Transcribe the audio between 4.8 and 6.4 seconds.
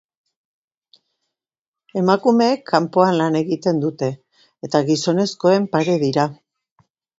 gizonezkoen pare dira.